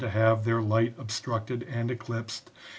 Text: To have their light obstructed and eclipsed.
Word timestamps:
To 0.01 0.09
have 0.09 0.45
their 0.45 0.63
light 0.63 0.95
obstructed 0.97 1.61
and 1.69 1.91
eclipsed. 1.91 2.49